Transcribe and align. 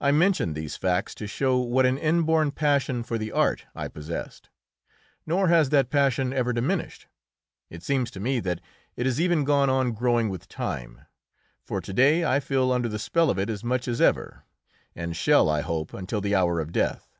I 0.00 0.12
mention 0.12 0.54
these 0.54 0.78
facts 0.78 1.14
to 1.16 1.26
show 1.26 1.58
what 1.58 1.84
an 1.84 1.98
inborn 1.98 2.52
passion 2.52 3.02
for 3.02 3.18
the 3.18 3.32
art 3.32 3.66
I 3.74 3.86
possessed. 3.86 4.48
Nor 5.26 5.48
has 5.48 5.68
that 5.68 5.90
passion 5.90 6.32
ever 6.32 6.54
diminished; 6.54 7.06
it 7.68 7.82
seems 7.82 8.10
to 8.12 8.18
me 8.20 8.40
that 8.40 8.62
it 8.96 9.04
has 9.04 9.20
even 9.20 9.44
gone 9.44 9.68
on 9.68 9.92
growing 9.92 10.30
with 10.30 10.48
time, 10.48 11.02
for 11.66 11.82
to 11.82 11.92
day 11.92 12.24
I 12.24 12.40
feel 12.40 12.72
under 12.72 12.88
the 12.88 12.98
spell 12.98 13.28
of 13.28 13.38
it 13.38 13.50
as 13.50 13.62
much 13.62 13.86
as 13.88 14.00
ever, 14.00 14.44
and 14.94 15.14
shall, 15.14 15.50
I 15.50 15.60
hope, 15.60 15.92
until 15.92 16.22
the 16.22 16.34
hour 16.34 16.58
of 16.58 16.72
death. 16.72 17.14